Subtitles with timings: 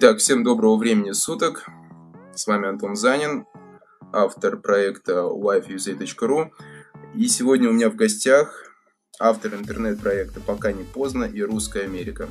[0.00, 1.66] Итак, всем доброго времени суток.
[2.32, 3.46] С вами Антон Занин,
[4.12, 6.52] автор проекта lifeusa.ru.
[7.16, 8.72] И сегодня у меня в гостях
[9.18, 12.28] автор интернет-проекта «Пока не поздно» и «Русская Америка»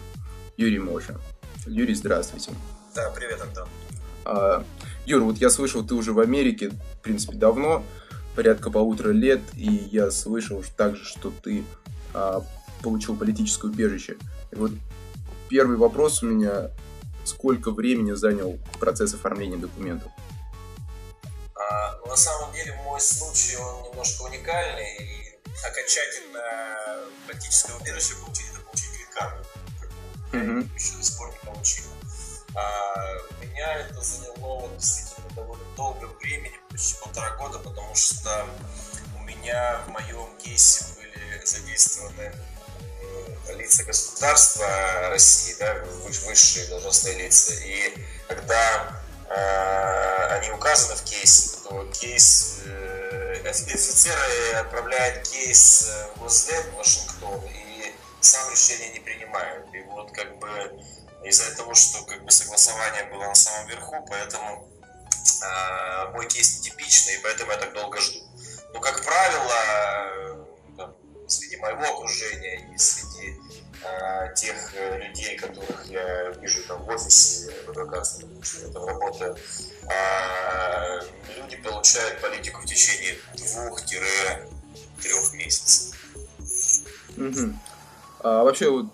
[0.55, 1.19] Юрий Моша.
[1.65, 2.51] Юрий, здравствуйте.
[2.95, 3.67] Да, привет, Антон.
[4.23, 4.63] А,
[5.05, 7.83] Юр, вот я слышал, ты уже в Америке, в принципе, давно,
[8.37, 11.65] порядка полутора лет, и я слышал также, что ты
[12.13, 12.43] а,
[12.81, 14.15] получил политическое убежище.
[14.53, 14.71] И вот
[15.49, 16.71] первый вопрос у меня,
[17.27, 20.11] сколько времени занял процесс оформления документов?
[21.55, 26.41] А, на самом деле мой случай, он немножко уникальный, и окончательно
[27.27, 29.45] политическое убежище получить, это получить грин-карту.
[30.31, 30.75] Mm-hmm.
[30.75, 31.83] Еще до сих пор не получил.
[32.55, 38.47] А, меня это заняло вот, действительно довольно долго времени, почти полтора года, потому что
[39.19, 42.33] у меня в моем кейсе были задействованы
[43.55, 44.67] лица государства
[45.09, 47.53] России, да, высшие должностные лица.
[47.63, 47.93] И
[48.27, 56.77] когда э, они указаны в кейсе, то кейс э, офицеры отправляют кейс в Госдеп в
[56.77, 59.73] Вашингтон и сам решение не принимают.
[59.73, 60.49] И вот как бы
[61.23, 64.69] из-за того, что как бы согласование было на самом верху, поэтому
[65.43, 68.19] э, мой кейс нетипичный, и поэтому я так долго жду.
[68.73, 70.26] Но, как правило,
[71.27, 73.35] среди моего окружения и среди
[73.83, 78.27] э, тех э, людей, которых я вижу там в офисе в адвокатстве,
[78.65, 79.35] я там работаю,
[79.89, 81.01] э,
[81.37, 85.95] люди получают политику в течение двух-трех месяцев.
[87.17, 87.53] Угу.
[88.23, 88.87] А вообще вот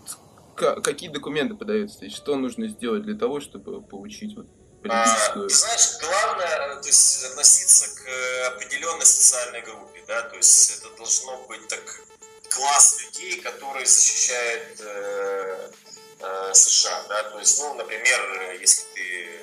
[0.55, 1.99] какие документы подаются?
[1.99, 4.47] То есть, что нужно сделать для того, чтобы получить вот
[4.81, 5.45] политическую...
[5.45, 10.95] А, ты знаешь, главное то есть, относиться к определенной социальной группе, да, то есть это
[10.97, 11.81] должно быть так
[12.53, 15.71] класс людей, которые защищают э,
[16.19, 19.39] э, США, да, то есть, ну, например, если ты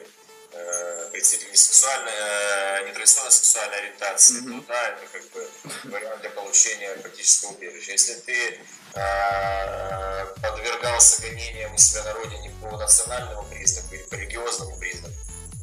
[0.53, 4.60] э, представитель несексуальной, э, нетрадиционной сексуальной ориентации, mm-hmm.
[4.60, 5.50] то да, это как бы
[5.84, 7.93] вариант для получения политического убежища.
[7.93, 8.60] Если ты
[8.94, 15.15] э, подвергался гонениям у себя на родине по национальному признаку или по религиозному признаку,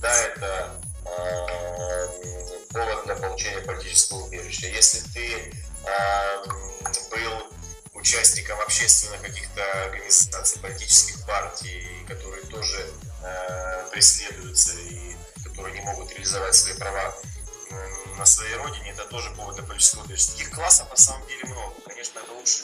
[0.02, 2.08] да, это э,
[2.74, 4.68] повод для получения политического убежища.
[4.68, 5.54] Если ты
[5.86, 6.47] э,
[8.08, 12.90] участником общественных каких-то организаций, политических партий, которые тоже
[13.22, 15.14] э, преследуются и
[15.44, 17.14] которые не могут реализовать свои права
[18.18, 20.32] на своей родине, это тоже повод для политического убежища.
[20.32, 21.76] Таких классов на самом деле много.
[21.86, 22.64] Конечно, это лучше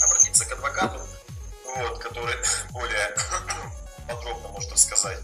[0.00, 1.00] обратиться к адвокату,
[1.76, 2.36] вот, который
[2.70, 3.16] более
[4.08, 5.18] подробно может рассказать.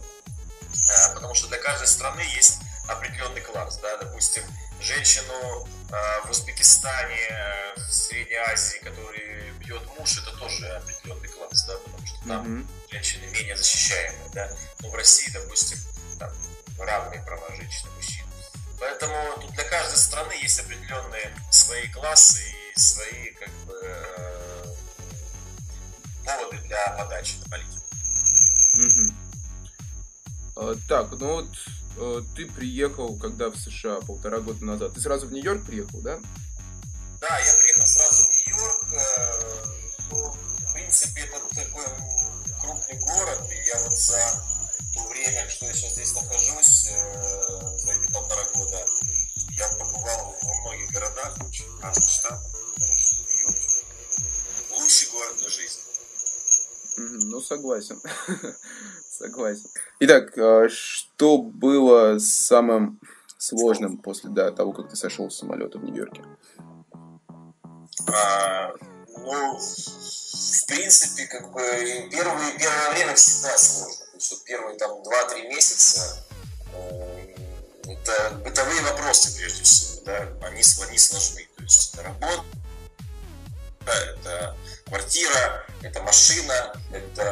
[0.88, 3.78] Э, потому что для каждой страны есть определенный класс.
[3.78, 3.99] Да?
[3.99, 4.43] Допустим,
[4.81, 11.78] женщину в Узбекистане, э, в Средней Азии, который бьет муж, это тоже определенный класс, да,
[11.78, 12.91] потому что там mm-hmm.
[12.91, 14.50] женщины менее защищаемые, да.
[14.81, 15.78] Но в России, допустим,
[16.19, 16.31] там
[16.78, 18.26] равные права женщин и мужчин.
[18.78, 22.43] Поэтому тут для каждой страны есть определенные свои классы
[22.75, 24.75] и свои как бы э,
[26.25, 27.87] поводы для подачи на политику.
[28.75, 29.07] Mm-hmm.
[30.60, 31.48] А, так, ну вот
[32.00, 34.94] Э, ты приехал, когда в США полтора года назад.
[34.94, 36.19] Ты сразу в Нью-Йорк приехал, да?
[37.20, 38.86] Да, я приехал сразу в Нью-Йорк.
[38.92, 39.64] Э,
[40.12, 41.86] ну, в принципе, это такой
[42.60, 44.19] крупный город, и я вот за
[44.94, 48.86] то время, что я сейчас здесь нахожусь, э, за эти полтора года,
[49.50, 52.52] я побывал во многих городах, очень разных штатах.
[54.70, 55.88] Лучший город для жизни.
[56.98, 58.00] Ну, согласен.
[59.10, 59.69] Согласен.
[60.00, 63.00] Итак, а, что было самым
[63.36, 66.25] сложным после да, того, как ты сошел с самолета в Нью-Йорке?
[68.08, 68.72] А,
[69.16, 71.60] ну, в принципе, как бы
[72.10, 74.04] первое, первое время всегда сложно.
[74.06, 76.26] Потому что первые там 2-3 месяца
[76.75, 77.34] э,
[77.84, 81.49] это бытовые вопросы, прежде всего, да, они, они сложны.
[81.56, 82.44] То есть это работа,
[83.93, 84.56] это
[84.87, 87.23] квартира, это машина, это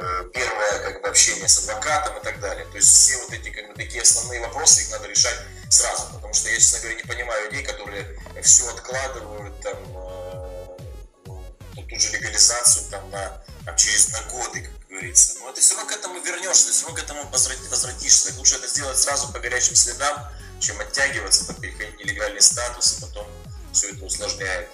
[0.00, 2.66] э, первое как бы, общение с адвокатом и так далее.
[2.66, 5.36] То есть все вот эти как бы, такие основные вопросы, их надо решать
[5.68, 10.76] сразу, потому что я, честно говоря, не понимаю людей, которые все откладывают там, э,
[11.26, 15.38] ну, ту же легализацию там, на, там, через на годы, как говорится.
[15.40, 18.34] Но ты все равно к этому вернешься, ты все равно к этому возвратишься.
[18.36, 20.28] Лучше это сделать сразу по горячим следам,
[20.60, 23.26] чем оттягиваться, там, переходить нелегальный статус, и потом
[23.72, 24.68] все это усложняет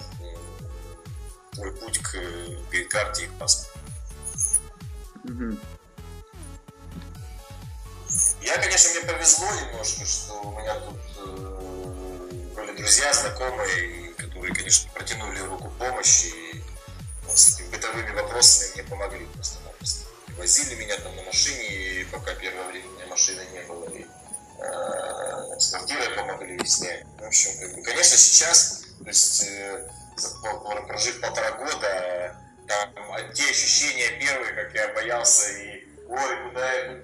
[1.51, 2.13] твой путь к
[2.71, 3.79] грин-карте и к паспорту.
[5.23, 5.57] Угу.
[8.41, 14.89] Я, конечно, мне повезло немножко, что у меня тут э, были друзья, знакомые, которые, конечно,
[14.93, 16.63] протянули руку помощи и
[17.27, 20.05] ну, с этими бытовыми вопросами мне помогли просто-напросто.
[20.37, 24.05] возили меня там на машине, и пока первое время у меня машины не было, и
[24.59, 27.03] э, с квартирой помогли снять.
[27.19, 28.76] В общем, как бы, конечно, сейчас,
[29.07, 29.87] то есть, э,
[30.85, 32.35] прожив полтора года,
[32.67, 36.95] там, те ощущения первые, как я боялся и ой, куда я,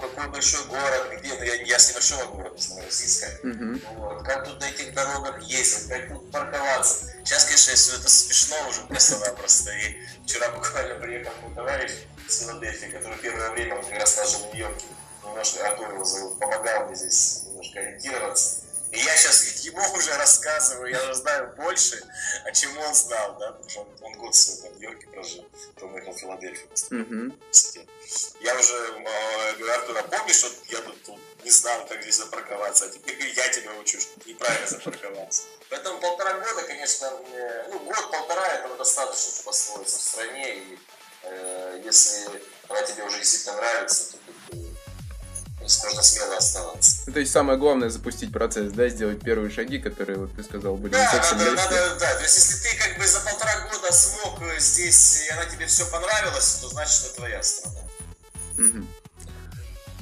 [0.00, 3.96] какой большой город, где, ну, я, я с небольшого города, с Новороссийска, uh-huh.
[3.96, 7.12] вот, как тут на этих дорогах ездить, как тут парковаться.
[7.24, 11.92] Сейчас, конечно, все это смешно уже просто-напросто, и вчера буквально приехал мой товарищ
[12.26, 14.86] с Филадельфии, который первое время, он как раз жил в Нью-Йорке,
[15.24, 18.64] немножко Артур его зовут, помогал мне здесь немножко ориентироваться.
[18.94, 22.02] И я сейчас ему уже рассказываю, я уже знаю больше,
[22.44, 26.12] о чем он знал, да, потому что он, он год в Нью-Йорке прожил, потом уехал
[26.12, 26.68] в Филадельфию.
[26.90, 27.88] Mm-hmm.
[28.40, 32.16] Я уже э, говорю, Артур, а помнишь, вот я тут, тут не знал, как здесь
[32.16, 35.42] запарковаться, а теперь я тебя учу, что неправильно запарковаться.
[35.70, 40.78] Поэтому полтора года, конечно, мне, ну, год-полтора этого достаточно, чтобы освоиться в стране, и
[41.22, 44.56] э, если она тебе уже действительно нравится, то
[45.84, 47.02] можно смело оставаться.
[47.06, 50.76] Ну, то есть самое главное запустить процесс, да, сделать первые шаги, которые, вот ты сказал,
[50.76, 53.68] были да, не совсем надо, надо, да, то есть если ты как бы за полтора
[53.68, 57.80] года смог э, здесь, и она тебе все понравилась, то значит это твоя страна.
[58.58, 58.86] Угу.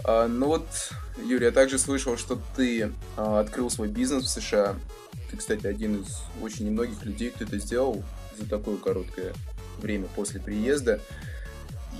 [0.04, 0.66] А, ну вот,
[1.24, 4.76] Юрий, я также слышал, что ты а, открыл свой бизнес в США.
[5.30, 8.02] Ты, кстати, один из очень немногих людей, кто это сделал
[8.38, 9.34] за такое короткое
[9.78, 11.00] время после приезда.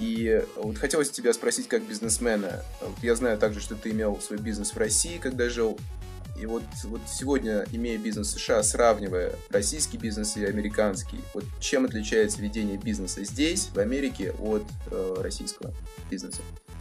[0.03, 2.65] И вот хотелось тебя спросить как бизнесмена.
[3.03, 5.79] Я знаю также, что ты имел свой бизнес в России, когда жил.
[6.37, 11.85] И вот, вот сегодня, имея бизнес в США, сравнивая российский бизнес и американский, вот чем
[11.85, 15.73] отличается ведение бизнеса здесь, в Америке, от э, российского
[16.11, 16.41] бизнеса,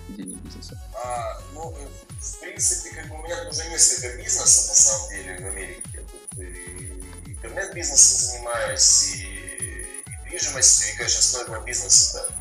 [0.09, 0.81] ведения бизнеса?
[0.95, 1.75] А, ну,
[2.19, 6.05] в принципе, как бы у меня уже несколько бизнесов, на самом деле, в Америке.
[6.37, 9.85] И интернет-бизнесом занимаюсь, и
[10.25, 12.40] недвижимостью, и, конечно, стоимого бизнеса, да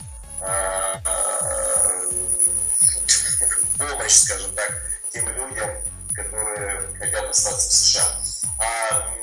[3.79, 4.73] помощь, скажем так,
[5.13, 5.71] тем людям,
[6.15, 8.23] которые хотят остаться в США.
[8.59, 9.15] А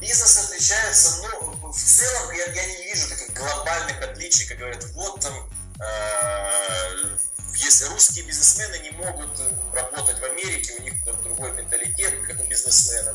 [0.00, 5.20] бизнес отличается, ну, в целом я, я не вижу таких глобальных отличий, как говорят, вот
[5.20, 5.50] там,
[5.80, 7.18] э,
[7.54, 9.30] если русские бизнесмены не могут
[9.74, 13.14] работать в Америке, у них там другой менталитет, как у бизнесмена.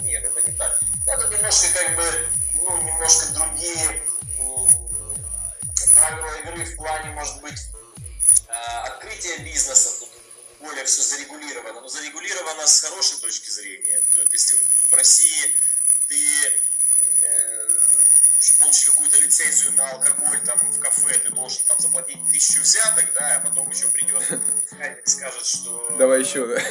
[0.00, 0.80] Нет, это не так.
[1.06, 4.02] Это немножко как бы, ну, немножко другие
[5.96, 7.58] правила игры в плане, может быть,
[8.48, 8.52] э,
[8.84, 10.10] открытия бизнеса, тут
[10.60, 14.02] более все зарегулировано, но зарегулировано с хорошей точки зрения.
[14.14, 14.54] То есть, если
[14.90, 15.56] в России
[16.08, 17.56] ты э,
[18.58, 23.36] получишь какую-то лицензию на алкоголь там в кафе, ты должен там заплатить тысячу взяток, да,
[23.36, 25.96] а потом еще придет механик скажет, что...
[25.98, 26.62] Давай еще, да.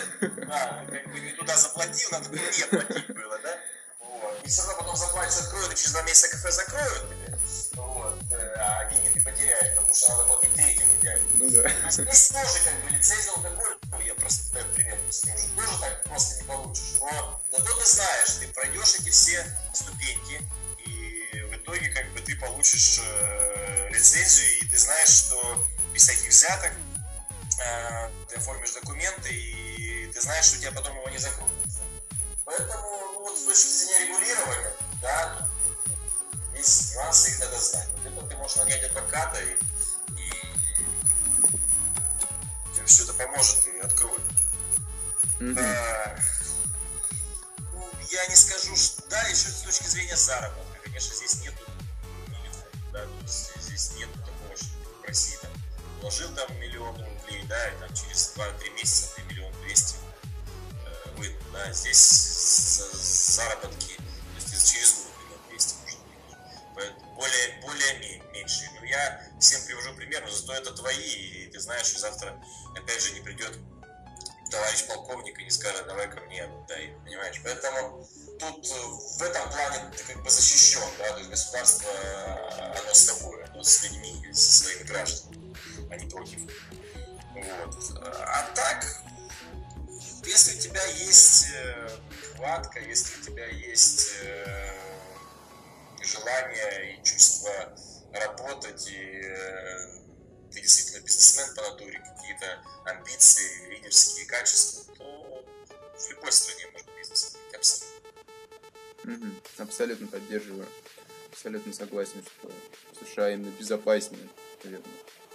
[0.45, 3.59] Да, как бы не туда заплатил, надо было не платить было, да.
[3.99, 4.45] Вот.
[4.45, 7.03] И все равно потом заплатишь, откроют, и через два месяца кафе закроют,
[9.45, 11.27] потеряешь, потому что надо платить третьим идеально.
[11.35, 11.91] Ну да.
[11.91, 15.21] Здесь тоже как бы лицензия алкоголя, ну, я просто даю пример, уже
[15.55, 16.97] тоже так просто не получишь.
[16.99, 20.41] Но зато ты знаешь, ты пройдешь эти все ступеньки,
[20.85, 26.29] и в итоге как бы ты получишь э, лицензию, и ты знаешь, что без всяких
[26.29, 26.71] взяток
[27.59, 31.51] э, ты оформишь документы, и ты знаешь, что у тебя потом его не закроют.
[32.45, 35.49] Поэтому, ну, вот с точки зрения регулирования, да,
[36.65, 37.87] есть нюансы, их надо знать.
[38.03, 39.53] Вот это ты можешь нанять адвоката, и,
[40.17, 40.31] и
[42.75, 44.21] тебе все это поможет и откроет.
[45.39, 45.59] Mm-hmm.
[45.59, 46.19] А,
[47.73, 49.03] ну, я не скажу, что...
[49.09, 51.65] Да, еще с точки зрения заработка, конечно, здесь нету
[52.95, 54.69] да, то есть здесь нет такого, что
[55.01, 55.51] в России там
[55.99, 59.95] вложил там миллион рублей, да, и там через 2-3 месяца ты миллион двести
[60.85, 61.97] э, вынул, да, здесь
[62.93, 65.04] заработки, то есть через
[66.75, 68.69] более, более меньшие.
[68.79, 72.39] Но я всем привожу пример, но зато это твои, и ты знаешь, что завтра
[72.75, 73.57] опять же не придет
[74.49, 77.41] товарищ полковник и не скажет, давай ко мне, дай, понимаешь?
[77.43, 78.07] Поэтому
[78.39, 78.73] тут э,
[79.17, 83.43] в этом плане ты как бы защищен, да, то есть государство, э, оно с тобой,
[83.45, 85.55] оно с людьми, со своими гражданами,
[85.89, 86.39] а не против.
[87.33, 87.99] Вот.
[88.01, 89.03] А так,
[90.25, 91.89] если у тебя есть э,
[92.35, 94.11] хватка, если у тебя есть
[96.05, 97.77] желание и чувство
[98.13, 100.05] работать, и э,
[100.51, 105.45] ты действительно бизнесмен по натуре, какие-то амбиции, лидерские качества, то
[105.97, 107.95] в любой стране можно бизнес открыть абсолютно.
[109.03, 109.25] Угу.
[109.57, 110.67] Абсолютно поддерживаю.
[111.31, 112.51] Абсолютно согласен, что
[112.93, 114.29] в США именно безопаснее,
[114.63, 114.87] наверное,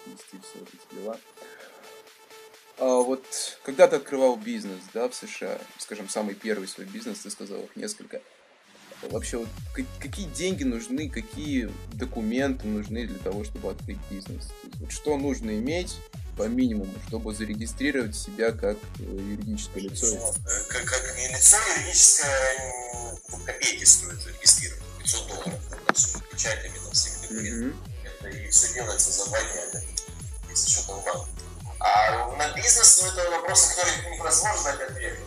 [0.06, 1.20] вести все эти дела.
[2.78, 7.30] А вот когда ты открывал бизнес, да, в США, скажем, самый первый свой бизнес, ты
[7.30, 8.22] сказал их несколько,
[9.08, 9.48] вообще вот
[9.98, 14.48] какие деньги нужны, какие документы нужны для того, чтобы открыть бизнес?
[14.74, 15.96] Вот что нужно иметь
[16.36, 20.06] по минимуму, чтобы зарегистрировать себя как э, юридическое лицо?
[20.06, 20.32] Э,
[20.68, 22.80] как, как лицо юридическое
[23.46, 25.60] копейки стоит зарегистрировать, 500 долларов,
[26.30, 27.72] печатями там всеми документами.
[27.72, 27.74] Mm-hmm.
[28.04, 29.82] Это и все делается за два дня,
[30.50, 31.28] если что там банк.
[31.80, 35.18] А на бизнес, ну, это вопрос, который невозможно дать ответ.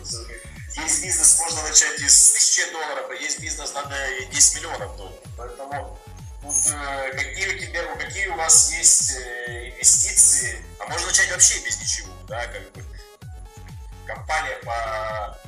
[0.76, 3.94] Есть бизнес, можно начать из тысячи долларов, а есть бизнес, надо
[4.30, 5.20] 10 миллионов долларов.
[5.36, 5.98] Поэтому
[6.42, 11.60] тут, э, какие, у тебя, какие у вас есть э, инвестиции, а можно начать вообще
[11.60, 12.84] без ничего, да, как бы.
[14.06, 15.38] Компания по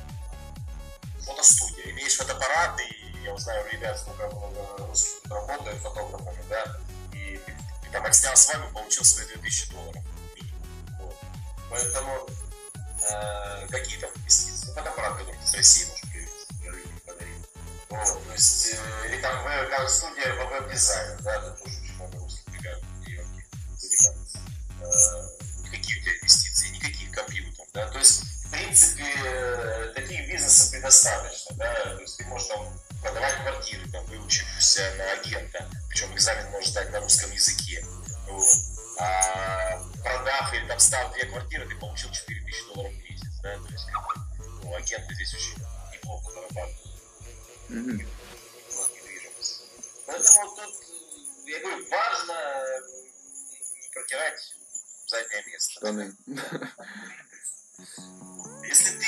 [1.25, 4.95] фотостудии, имеешь фотоаппарат, и я узнаю, ребят, сколько много
[5.29, 6.77] работают фотографами, да,
[7.13, 10.03] и, и там отснял вами, получил свои 2000 долларов.
[10.99, 11.15] Вот.
[11.69, 12.27] Поэтому
[13.09, 14.67] э, какие там инвестиции?
[14.67, 16.07] Фотоаппарат, который с России может
[17.05, 17.45] подарить.
[17.89, 22.17] Вот, то есть, э, или там как студия по веб-дизайну, да, это тоже очень много
[22.19, 23.45] русских ребят, девушки
[23.77, 24.39] занимаются.
[24.81, 30.71] Э, никакие у тебя инвестиции, никаких компьютеров, да, то есть, в принципе, э, таких бизнесов
[30.71, 32.67] предостаточно, да, то есть ты можешь там
[33.01, 37.85] продавать квартиры, там, выучившись на агента, причем экзамен можешь сдать на русском языке,
[38.27, 38.47] вот.
[38.99, 43.71] а продав или там став две квартиры, ты получил 4000 долларов в месяц, да, то
[43.71, 43.85] есть,
[44.63, 45.57] ну, агенты здесь очень
[45.93, 46.77] неплохо зарабатывают.
[47.69, 48.07] Mm-hmm.
[50.07, 50.75] Поэтому тут,
[51.45, 52.33] я говорю, важно
[53.81, 54.55] не протирать
[55.07, 55.71] заднее место.
[55.73, 56.15] Штаны.
[58.67, 59.05] Если ты,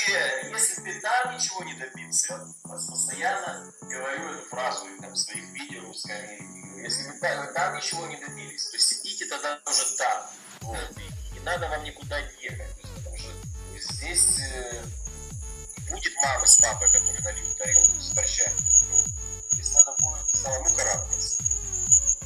[0.52, 5.94] если ты там ничего не добился, я постоянно говорю эту фразу там, в своих видео,
[5.94, 6.40] скорее,
[6.82, 10.30] если вы там, там ничего не добились, то сидите тогда уже там.
[10.62, 10.78] Вот,
[11.36, 13.32] и надо вам никуда ехать, потому что
[13.78, 14.84] здесь э,
[15.90, 18.52] будет мама с папой, которые нальют тарелку с борща.
[19.52, 21.44] Здесь надо будет самому карабкаться.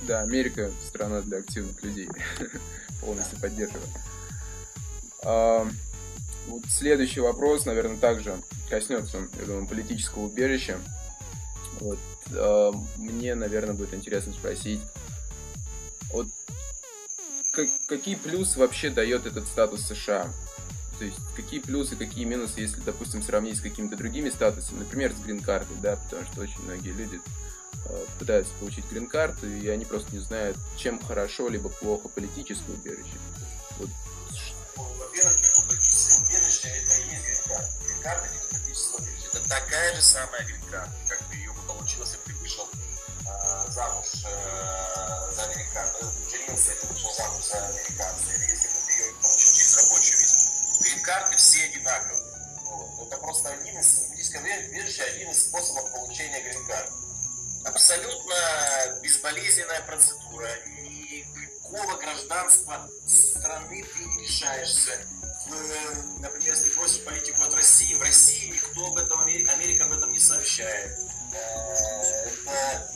[0.03, 2.09] Да, Америка страна для активных людей.
[3.01, 3.87] Полностью поддерживаю.
[6.47, 8.35] Вот следующий вопрос, наверное, также
[8.69, 10.77] коснется, я думаю, политического убежища.
[11.79, 11.99] Вот,
[12.31, 14.81] э, мне, наверное, будет интересно спросить,
[16.11, 16.27] вот
[17.53, 20.27] как, какие плюсы вообще дает этот статус США?
[20.97, 25.23] То есть какие плюсы, какие минусы, если, допустим, сравнить с какими-то другими статусами, например, с
[25.23, 27.21] грин-картой, да, потому что очень многие люди
[27.85, 33.17] э, пытаются получить грин-карту, и они просто не знают, чем хорошо либо плохо политическое убежище.
[33.79, 33.89] Вот.
[34.75, 35.35] Во-первых,
[35.67, 37.69] убежище это и есть грин-карта.
[37.85, 39.27] Грин-карта дипломатического убежища.
[39.33, 40.62] Это такая же самая грин-карта,
[51.33, 52.23] Грин-карты все одинаковые.
[52.65, 53.07] Вот.
[53.07, 56.93] Это просто один из, дипломатическое убежище один из способов получения грин-карты.
[57.65, 58.35] Абсолютно
[59.01, 60.49] безболезненная процедура,
[60.81, 64.99] никакого гражданства страны ты не лишаешься
[66.19, 70.19] например, если бросишь политику от России, в России никто об этом, Америка об этом не
[70.19, 70.97] сообщает.
[71.33, 72.91] Э, это,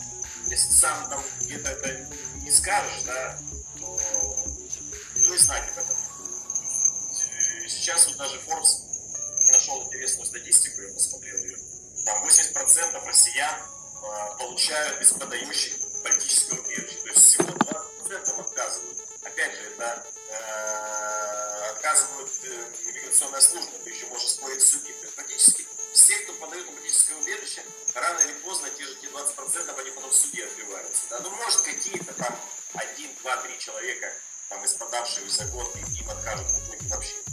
[0.46, 2.10] если сам там где-то это
[2.41, 3.38] не скажешь, да,
[3.79, 4.00] то
[5.20, 5.97] кто и знать об этом.
[7.88, 8.84] Сейчас вот даже Forbes
[9.50, 11.58] нашел интересную статистику, я посмотрел ее.
[12.03, 16.98] Там 80% россиян э, получают без подающих политического убежища.
[17.03, 18.98] То есть всего 20% отказывают.
[19.24, 24.94] Опять же, это э, отказывают э, иммиграционная служба, ты еще можешь спорить с судьей.
[24.96, 27.63] То есть практически все, кто подают на политическое убежище,
[27.96, 31.03] рано или поздно те же те 20% они потом в суде отбиваются.
[31.10, 31.20] Да?
[31.22, 32.38] Ну, может, какие-то там
[32.74, 34.13] один, два, три человека,
[34.50, 37.26] там, из подавших за год, им откажут в итоге вообще.